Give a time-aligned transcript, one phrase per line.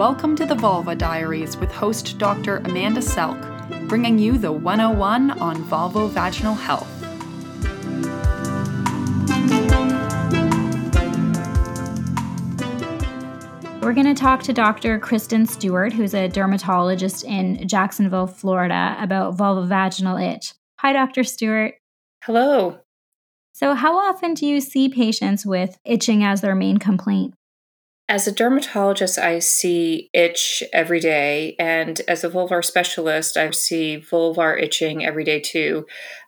[0.00, 2.62] Welcome to the Vulva Diaries with host Dr.
[2.64, 6.88] Amanda Selk, bringing you the 101 on vulvovaginal health.
[13.82, 14.98] We're going to talk to Dr.
[14.98, 20.54] Kristen Stewart, who's a dermatologist in Jacksonville, Florida, about vulvovaginal itch.
[20.78, 21.24] Hi, Dr.
[21.24, 21.74] Stewart.
[22.24, 22.78] Hello.
[23.52, 27.34] So, how often do you see patients with itching as their main complaint?
[28.10, 31.54] As a dermatologist, I see itch every day.
[31.60, 35.86] And as a vulvar specialist, I see vulvar itching every day too.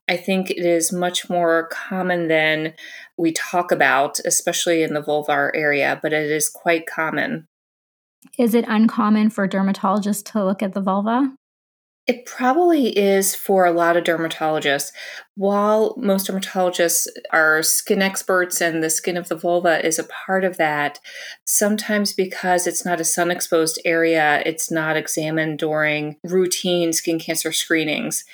[0.09, 2.75] I think it is much more common than
[3.19, 7.49] we talk about, especially in the vulvar area, but it is quite common.
[8.39, 11.35] Is it uncommon for dermatologists to look at the vulva?
[12.09, 14.91] It probably is for a lot of dermatologists.
[15.37, 20.43] While most dermatologists are skin experts and the skin of the vulva is a part
[20.45, 20.99] of that,
[21.45, 27.52] sometimes because it's not a sun exposed area, it's not examined during routine skin cancer
[27.52, 28.24] screenings.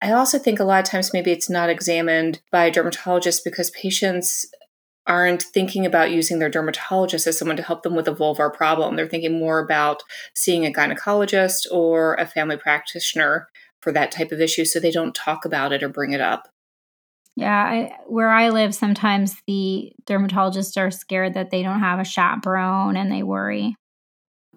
[0.00, 3.70] I also think a lot of times maybe it's not examined by a dermatologist because
[3.70, 4.46] patients
[5.08, 8.94] aren't thinking about using their dermatologist as someone to help them with a vulvar problem.
[8.94, 10.02] They're thinking more about
[10.34, 13.48] seeing a gynecologist or a family practitioner
[13.80, 16.48] for that type of issue so they don't talk about it or bring it up.
[17.36, 22.04] Yeah, I, where I live, sometimes the dermatologists are scared that they don't have a
[22.04, 23.76] chaperone and they worry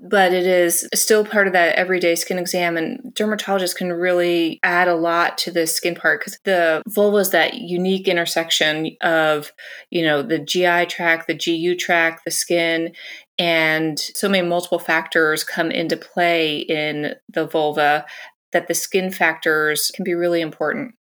[0.01, 4.87] but it is still part of that everyday skin exam and dermatologists can really add
[4.87, 9.51] a lot to the skin part because the vulva is that unique intersection of
[9.89, 12.91] you know the gi tract the gu tract the skin
[13.37, 18.05] and so many multiple factors come into play in the vulva
[18.51, 20.95] that the skin factors can be really important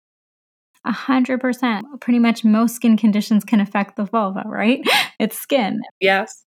[0.86, 1.86] a hundred percent.
[2.00, 4.82] Pretty much most skin conditions can affect the vulva, right?
[5.20, 5.82] It's skin.
[6.00, 6.46] Yes.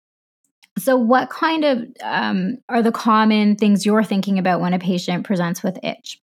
[0.79, 5.25] So, what kind of um, are the common things you're thinking about when a patient
[5.25, 6.21] presents with itch?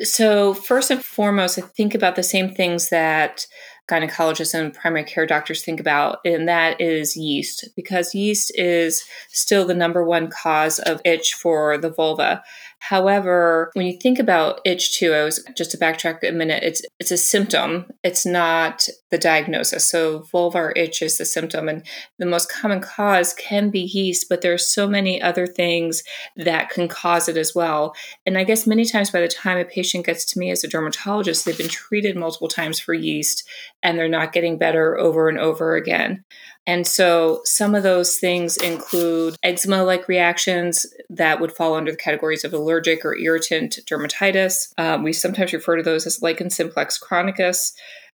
[0.00, 3.46] So, first and foremost, I think about the same things that
[3.88, 9.66] gynecologists and primary care doctors think about, and that is yeast, because yeast is still
[9.66, 12.42] the number one cause of itch for the vulva.
[12.80, 16.82] However, when you think about itch too, I was just to backtrack a minute, it's
[17.00, 17.86] it's a symptom.
[18.02, 19.88] It's not the diagnosis.
[19.88, 21.86] So vulvar itch is the symptom and
[22.18, 26.02] the most common cause can be yeast, but there are so many other things
[26.36, 27.94] that can cause it as well.
[28.26, 30.68] And I guess many times by the time a patient gets to me as a
[30.68, 33.48] dermatologist, they've been treated multiple times for yeast
[33.82, 36.24] and they're not getting better over and over again.
[36.66, 41.96] And so some of those things include eczema like reactions that would fall under the
[41.96, 44.72] categories of allergic or irritant dermatitis.
[44.78, 47.74] Um, we sometimes refer to those as lichen simplex chronicus.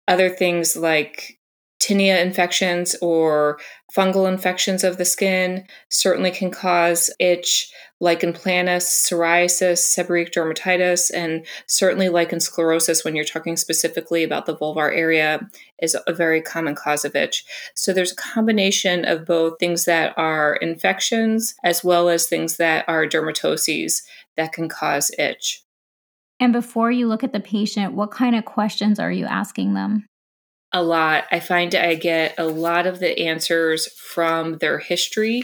[0.08, 1.35] Other things like
[1.80, 3.60] tinea infections or
[3.96, 7.72] fungal infections of the skin certainly can cause itch
[8.02, 14.56] lichen planus, psoriasis, seborrheic dermatitis, and certainly lichen sclerosus, when you're talking specifically about the
[14.56, 15.40] vulvar area,
[15.82, 17.46] is a very common cause of itch.
[17.74, 22.84] So there's a combination of both things that are infections as well as things that
[22.88, 24.04] are dermatoses
[24.36, 25.64] that can cause itch.
[26.40, 30.06] And before you look at the patient, what kind of questions are you asking them?
[30.76, 31.24] A lot.
[31.32, 35.44] I find I get a lot of the answers from their history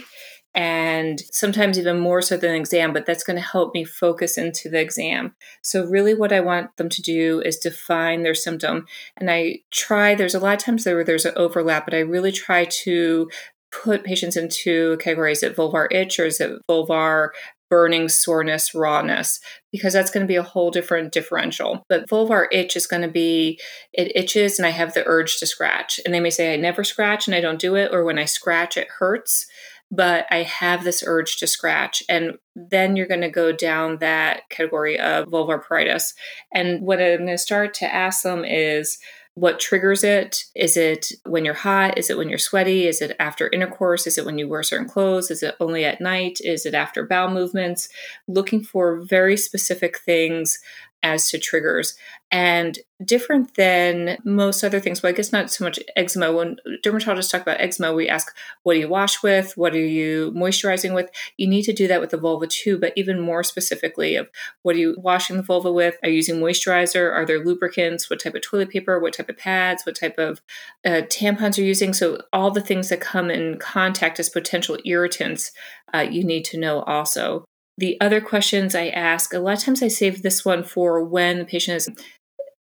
[0.54, 4.36] and sometimes even more so than an exam, but that's going to help me focus
[4.36, 5.34] into the exam.
[5.62, 8.84] So, really, what I want them to do is define their symptom.
[9.16, 12.32] And I try, there's a lot of times there there's an overlap, but I really
[12.32, 13.30] try to
[13.70, 17.30] put patients into categories: is it vulvar itch or is it vulvar
[17.72, 19.40] burning, soreness, rawness,
[19.70, 21.86] because that's going to be a whole different differential.
[21.88, 23.58] But vulvar itch is going to be
[23.94, 25.98] it itches and I have the urge to scratch.
[26.04, 28.26] And they may say, I never scratch and I don't do it, or when I
[28.26, 29.46] scratch, it hurts
[29.94, 32.02] but I have this urge to scratch.
[32.08, 36.14] And then you're going to go down that category of vulvar pruritus.
[36.50, 38.96] And what I'm going to start to ask them is,
[39.34, 40.44] what triggers it?
[40.54, 41.96] Is it when you're hot?
[41.96, 42.86] Is it when you're sweaty?
[42.86, 44.06] Is it after intercourse?
[44.06, 45.30] Is it when you wear certain clothes?
[45.30, 46.38] Is it only at night?
[46.44, 47.88] Is it after bowel movements?
[48.28, 50.58] Looking for very specific things
[51.02, 51.96] as to triggers
[52.32, 55.02] and different than most other things.
[55.02, 56.32] Well, I guess not so much eczema.
[56.32, 59.52] When dermatologists talk about eczema, we ask, what do you wash with?
[59.56, 61.10] What are you moisturizing with?
[61.36, 64.30] You need to do that with the vulva too, but even more specifically of
[64.62, 65.98] what are you washing the vulva with?
[66.02, 67.12] Are you using moisturizer?
[67.12, 68.08] Are there lubricants?
[68.08, 68.98] What type of toilet paper?
[68.98, 69.84] What type of pads?
[69.84, 70.40] What type of
[70.86, 71.92] uh, tampons are you using?
[71.92, 75.52] So all the things that come in contact as potential irritants,
[75.92, 77.44] uh, you need to know also.
[77.78, 81.38] The other questions I ask, a lot of times I save this one for when
[81.38, 81.88] the patient is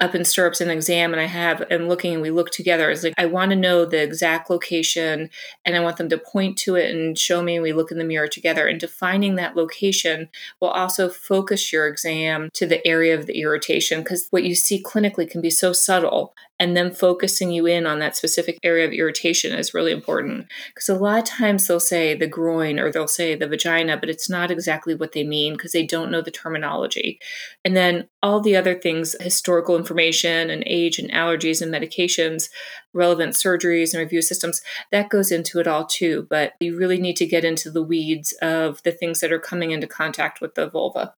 [0.00, 2.90] up in stirrups and exam and I have and looking and we look together.
[2.90, 5.28] It's like I want to know the exact location
[5.64, 7.98] and I want them to point to it and show me and we look in
[7.98, 8.66] the mirror together.
[8.66, 10.30] And defining that location
[10.60, 14.82] will also focus your exam to the area of the irritation because what you see
[14.82, 18.92] clinically can be so subtle and then focusing you in on that specific area of
[18.92, 20.46] irritation is really important.
[20.68, 24.10] Because a lot of times they'll say the groin or they'll say the vagina but
[24.10, 27.18] it's not exactly what they mean because they don't know the terminology.
[27.64, 32.50] And then all the other things historical information and age and allergies and medications
[32.92, 34.60] relevant surgeries and review systems
[34.92, 38.32] that goes into it all too but you really need to get into the weeds
[38.42, 41.14] of the things that are coming into contact with the vulva.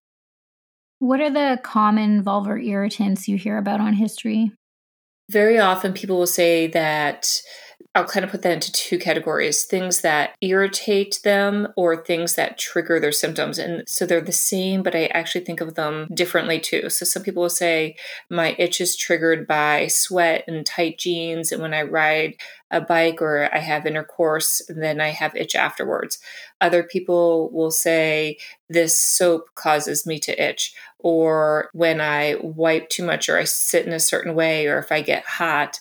[0.98, 4.52] What are the common vulvar irritants you hear about on history
[5.30, 7.40] very often people will say that
[7.94, 12.56] I'll kind of put that into two categories things that irritate them or things that
[12.56, 13.58] trigger their symptoms.
[13.58, 16.88] And so they're the same, but I actually think of them differently too.
[16.88, 17.96] So some people will say,
[18.30, 21.52] My itch is triggered by sweat and tight jeans.
[21.52, 22.36] And when I ride
[22.70, 26.18] a bike or I have intercourse, then I have itch afterwards.
[26.62, 28.38] Other people will say,
[28.70, 30.74] This soap causes me to itch.
[30.98, 34.92] Or when I wipe too much or I sit in a certain way, or if
[34.92, 35.80] I get hot,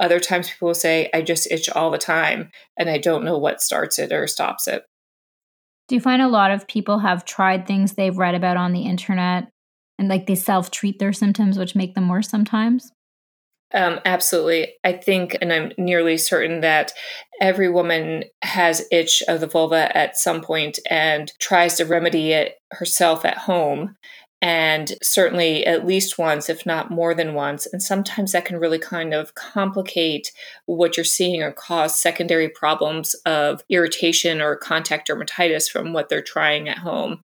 [0.00, 3.38] other times people will say, I just itch all the time and I don't know
[3.38, 4.84] what starts it or stops it.
[5.88, 8.82] Do you find a lot of people have tried things they've read about on the
[8.82, 9.48] internet
[9.98, 12.92] and like they self treat their symptoms, which make them worse sometimes?
[13.74, 14.74] Um, absolutely.
[14.84, 16.92] I think, and I'm nearly certain that
[17.40, 22.56] every woman has itch of the vulva at some point and tries to remedy it
[22.72, 23.96] herself at home
[24.42, 27.64] and certainly at least once, if not more than once.
[27.72, 30.32] And sometimes that can really kind of complicate
[30.66, 36.20] what you're seeing or cause secondary problems of irritation or contact dermatitis from what they're
[36.20, 37.22] trying at home.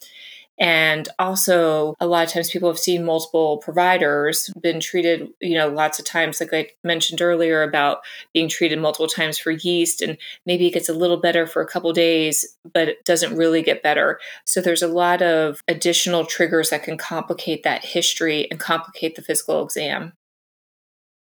[0.58, 5.68] And also, a lot of times people have seen multiple providers, been treated, you know,
[5.68, 7.98] lots of times, like I mentioned earlier about
[8.34, 10.02] being treated multiple times for yeast.
[10.02, 13.62] And maybe it gets a little better for a couple days, but it doesn't really
[13.62, 14.18] get better.
[14.46, 19.22] So there's a lot of additional triggers that can complicate that history and complicate the
[19.22, 20.12] physical exam.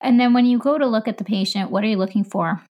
[0.01, 2.63] And then when you go to look at the patient, what are you looking for?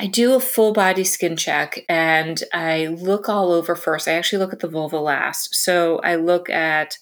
[0.00, 4.08] I do a full body skin check and I look all over first.
[4.08, 5.54] I actually look at the vulva last.
[5.54, 6.96] So I look at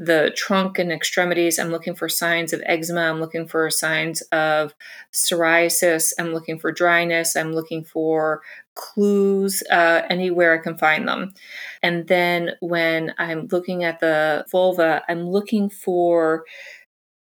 [0.00, 1.60] the trunk and extremities.
[1.60, 3.02] I'm looking for signs of eczema.
[3.02, 4.74] I'm looking for signs of
[5.12, 6.12] psoriasis.
[6.18, 7.36] I'm looking for dryness.
[7.36, 8.42] I'm looking for
[8.74, 11.34] clues uh, anywhere I can find them.
[11.84, 16.44] And then when I'm looking at the vulva, I'm looking for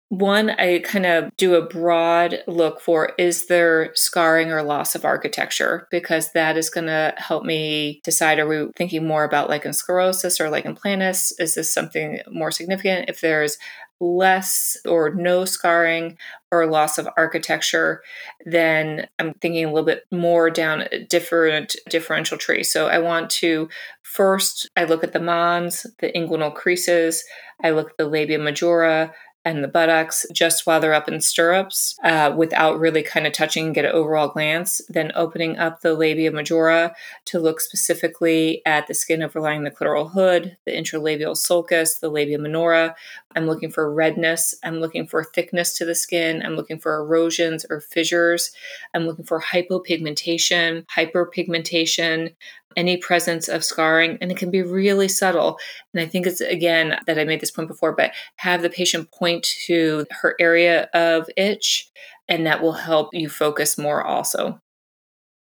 [0.09, 5.03] one, I kind of do a broad look for is there scarring or loss of
[5.03, 5.87] architecture?
[5.91, 10.39] Because that is going to help me decide are we thinking more about lichen sclerosus
[10.39, 11.33] or lichen planus?
[11.39, 13.09] Is this something more significant?
[13.09, 13.57] If there's
[13.99, 16.17] less or no scarring
[16.51, 18.01] or loss of architecture,
[18.45, 22.63] then I'm thinking a little bit more down a different differential tree.
[22.63, 23.67] So I want to
[24.03, 27.23] first I look at the mons, the inguinal creases,
[27.63, 29.13] I look at the labia majora,
[29.47, 33.71] and the buttocks just while they're up in stirrups uh, without really kind of touching
[33.71, 34.81] get an overall glance.
[34.89, 36.93] Then opening up the labia majora
[37.25, 42.37] to look specifically at the skin overlying the clitoral hood, the interlabial sulcus, the labia
[42.37, 42.95] minora.
[43.35, 44.53] I'm looking for redness.
[44.63, 46.41] I'm looking for thickness to the skin.
[46.43, 48.51] I'm looking for erosions or fissures.
[48.93, 52.33] I'm looking for hypopigmentation, hyperpigmentation,
[52.77, 55.57] any presence of scarring, and it can be really subtle.
[55.93, 59.11] And I think it's again that I made this point before, but have the patient
[59.11, 61.89] point to her area of itch,
[62.29, 64.61] and that will help you focus more also.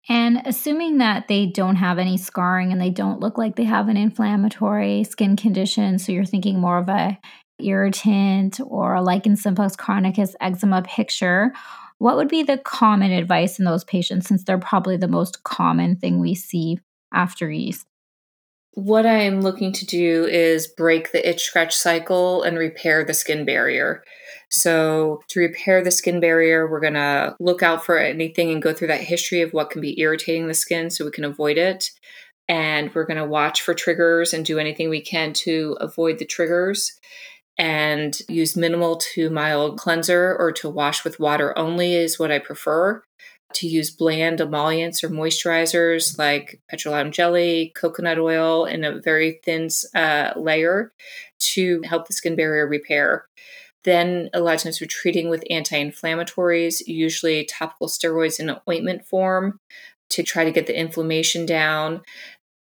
[0.09, 3.87] And assuming that they don't have any scarring and they don't look like they have
[3.87, 7.17] an inflammatory skin condition, so you're thinking more of a
[7.59, 11.53] irritant or a lichen simplex chronicus eczema picture,
[11.99, 15.95] what would be the common advice in those patients since they're probably the most common
[15.95, 16.79] thing we see
[17.13, 17.85] after yeast?
[18.75, 23.45] What I'm looking to do is break the itch scratch cycle and repair the skin
[23.45, 24.03] barrier.
[24.49, 28.73] So, to repair the skin barrier, we're going to look out for anything and go
[28.73, 31.89] through that history of what can be irritating the skin so we can avoid it.
[32.47, 36.25] And we're going to watch for triggers and do anything we can to avoid the
[36.25, 36.91] triggers
[37.57, 42.39] and use minimal to mild cleanser or to wash with water only is what I
[42.39, 43.03] prefer
[43.55, 49.69] to use bland emollients or moisturizers like petrolatum jelly, coconut oil in a very thin
[49.95, 50.91] uh, layer
[51.39, 53.25] to help the skin barrier repair.
[53.83, 58.59] Then, a lot of times, we're treating with anti inflammatories, usually topical steroids in an
[58.69, 59.59] ointment form
[60.09, 62.01] to try to get the inflammation down.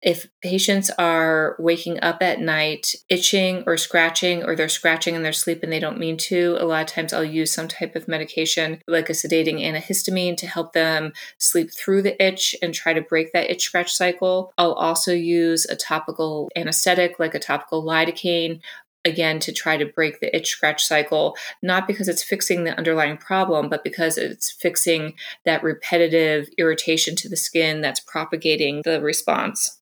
[0.02, 5.32] If patients are waking up at night itching or scratching, or they're scratching in their
[5.32, 8.08] sleep and they don't mean to, a lot of times I'll use some type of
[8.08, 13.02] medication like a sedating antihistamine to help them sleep through the itch and try to
[13.02, 14.52] break that itch scratch cycle.
[14.56, 18.60] I'll also use a topical anesthetic like a topical lidocaine
[19.04, 23.16] again to try to break the itch scratch cycle, not because it's fixing the underlying
[23.16, 25.14] problem, but because it's fixing
[25.44, 29.79] that repetitive irritation to the skin that's propagating the response.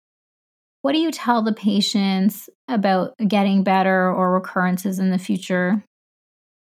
[0.83, 5.85] What do you tell the patients about getting better or recurrences in the future?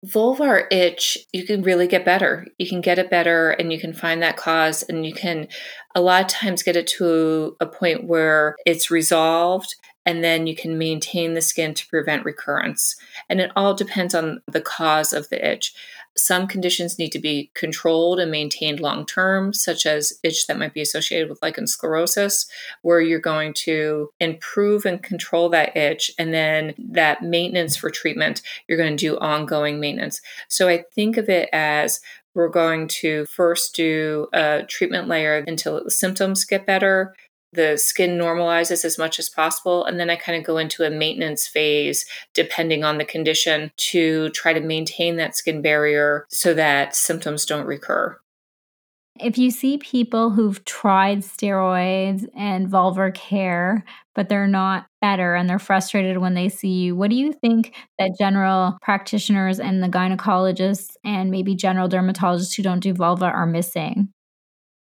[0.05, 2.47] Vulvar itch, you can really get better.
[2.57, 5.49] You can get it better and you can find that cause, and you can
[5.93, 9.75] a lot of times get it to a point where it's resolved
[10.05, 12.95] and then you can maintain the skin to prevent recurrence.
[13.27, 15.73] And it all depends on the cause of the itch.
[16.19, 20.73] Some conditions need to be controlled and maintained long term, such as itch that might
[20.73, 22.47] be associated with lichen sclerosus,
[22.81, 26.11] where you're going to improve and control that itch.
[26.17, 30.21] And then that maintenance for treatment, you're going to do ongoing maintenance.
[30.47, 31.99] So I think of it as
[32.35, 37.15] we're going to first do a treatment layer until the symptoms get better
[37.53, 39.85] the skin normalizes as much as possible.
[39.85, 44.29] And then I kind of go into a maintenance phase, depending on the condition, to
[44.29, 48.19] try to maintain that skin barrier so that symptoms don't recur.
[49.19, 53.83] If you see people who've tried steroids and vulvar care,
[54.15, 57.75] but they're not better and they're frustrated when they see you, what do you think
[57.97, 63.45] that general practitioners and the gynecologists and maybe general dermatologists who don't do vulva are
[63.45, 64.09] missing?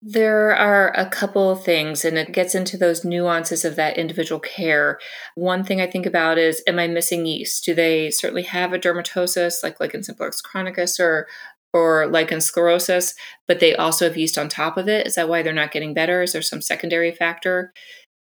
[0.01, 4.39] There are a couple of things, and it gets into those nuances of that individual
[4.39, 5.00] care.
[5.34, 7.66] One thing I think about is Am I missing yeast?
[7.66, 11.27] Do they certainly have a dermatosis like lichen simplex chronicus or
[11.74, 13.16] or lichen sclerosus,
[13.48, 15.08] but they also have yeast on top of it?
[15.08, 16.22] Is that why they're not getting better?
[16.22, 17.74] Is there some secondary factor?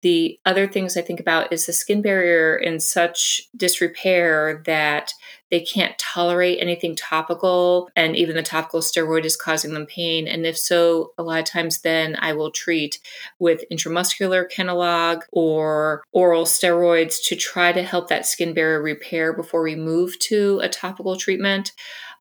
[0.01, 5.11] The other things I think about is the skin barrier in such disrepair that
[5.51, 10.27] they can't tolerate anything topical, and even the topical steroid is causing them pain.
[10.27, 12.99] And if so, a lot of times then I will treat
[13.39, 19.61] with intramuscular Kenalog or oral steroids to try to help that skin barrier repair before
[19.61, 21.71] we move to a topical treatment.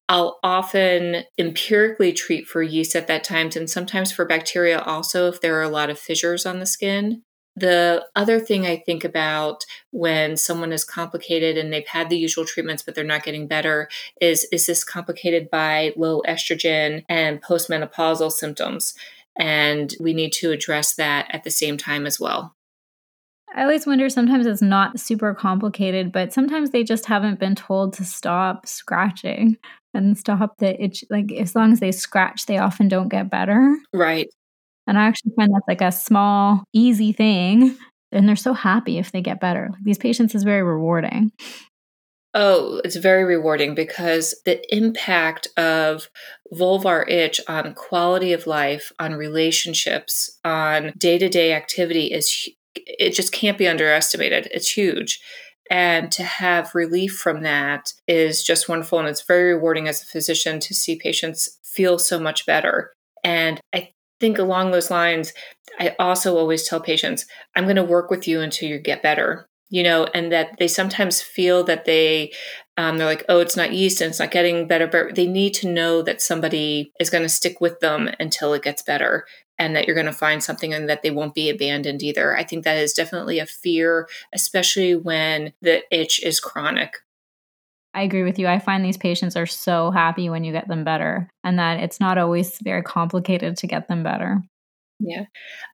[0.09, 5.43] I'll often empirically treat for yeast at that time and sometimes for bacteria also if
[5.43, 7.23] there are a lot of fissures on the skin.
[7.59, 12.45] The other thing I think about when someone is complicated and they've had the usual
[12.45, 13.89] treatments but they're not getting better
[14.21, 18.95] is is this complicated by low estrogen and postmenopausal symptoms?
[19.39, 22.55] And we need to address that at the same time as well.
[23.55, 27.95] I always wonder sometimes it's not super complicated, but sometimes they just haven't been told
[27.95, 29.57] to stop scratching
[29.95, 31.05] and stop the itch.
[31.09, 33.77] Like, as long as they scratch, they often don't get better.
[33.93, 34.29] Right.
[34.89, 37.77] And I actually find that's like a small, easy thing.
[38.11, 39.69] And they're so happy if they get better.
[39.71, 41.31] Like these patients is very rewarding.
[42.35, 46.09] Oh, it's very rewarding because the impact of
[46.53, 53.11] vulvar itch on quality of life, on relationships, on day to day activity is, it
[53.11, 54.49] just can't be underestimated.
[54.53, 55.21] It's huge.
[55.71, 58.99] And to have relief from that is just wonderful.
[58.99, 62.93] And it's very rewarding as a physician to see patients feel so much better.
[63.23, 65.33] And I think along those lines,
[65.79, 69.49] I also always tell patients, I'm going to work with you until you get better.
[69.71, 72.33] You know, and that they sometimes feel that they,
[72.79, 75.53] um, they're like, oh, it's not yeast and it's not getting better, but they need
[75.55, 79.27] to know that somebody is going to stick with them until it gets better
[79.59, 82.35] and that you're going to find something and that they won't be abandoned either.
[82.35, 86.95] I think that is definitely a fear, especially when the itch is chronic.
[87.95, 88.47] I agree with you.
[88.47, 92.01] I find these patients are so happy when you get them better and that it's
[92.01, 94.43] not always very complicated to get them better.
[95.01, 95.27] Yeah.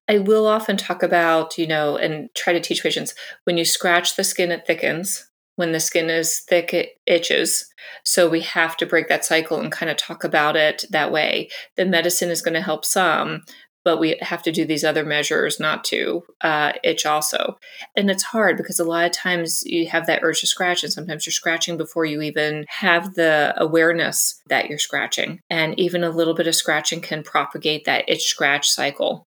[0.08, 4.16] I will often talk about, you know, and try to teach patients when you scratch
[4.16, 5.28] the skin, it thickens.
[5.56, 7.72] When the skin is thick, it itches.
[8.04, 11.48] So we have to break that cycle and kind of talk about it that way.
[11.76, 13.42] The medicine is going to help some,
[13.84, 17.58] but we have to do these other measures not to uh, itch also.
[17.96, 20.92] And it's hard because a lot of times you have that urge to scratch, and
[20.92, 25.40] sometimes you're scratching before you even have the awareness that you're scratching.
[25.50, 29.26] And even a little bit of scratching can propagate that itch scratch cycle.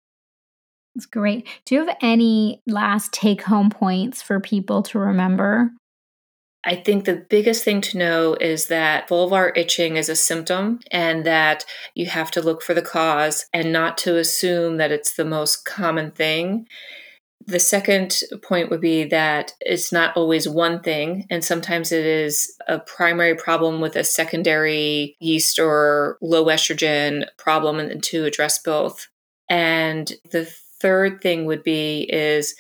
[0.95, 1.47] That's great.
[1.67, 5.71] Do you have any last take home points for people to remember
[6.67, 11.25] I think the biggest thing to know is that vulvar itching is a symptom and
[11.25, 15.25] that you have to look for the cause and not to assume that it's the
[15.25, 16.67] most common thing.
[17.47, 22.57] The second point would be that it's not always one thing, and sometimes it is
[22.67, 29.07] a primary problem with a secondary yeast or low estrogen problem, and to address both.
[29.49, 30.47] And the
[30.81, 32.57] third thing would be is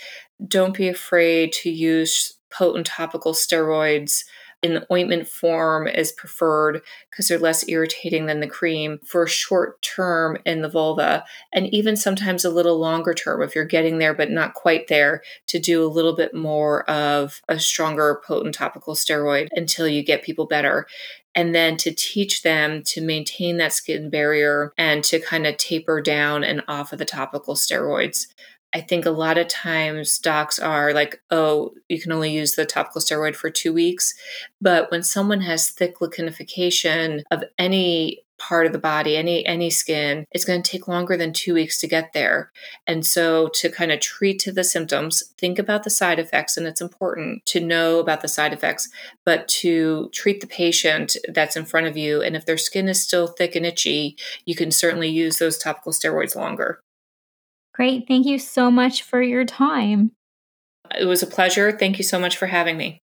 [0.46, 4.24] don't be afraid to use potent topical steroids
[4.62, 9.80] in the ointment form is preferred because they're less irritating than the cream for short
[9.82, 14.14] term in the vulva and even sometimes a little longer term if you're getting there
[14.14, 18.94] but not quite there to do a little bit more of a stronger potent topical
[18.94, 20.86] steroid until you get people better.
[21.34, 26.00] And then to teach them to maintain that skin barrier and to kind of taper
[26.00, 28.28] down and off of the topical steroids
[28.74, 32.66] I think a lot of times docs are like, oh, you can only use the
[32.66, 34.14] topical steroid for two weeks.
[34.60, 40.24] But when someone has thick lichenification of any part of the body any any skin
[40.30, 42.52] it's going to take longer than 2 weeks to get there
[42.86, 46.66] and so to kind of treat to the symptoms think about the side effects and
[46.66, 48.88] it's important to know about the side effects
[49.24, 53.02] but to treat the patient that's in front of you and if their skin is
[53.02, 56.80] still thick and itchy you can certainly use those topical steroids longer
[57.76, 58.08] Great.
[58.08, 60.12] Thank you so much for your time.
[60.98, 61.70] It was a pleasure.
[61.70, 63.02] Thank you so much for having me.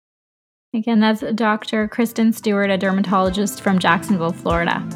[0.75, 1.87] Again, that's Dr.
[1.87, 4.87] Kristen Stewart, a dermatologist from Jacksonville, Florida.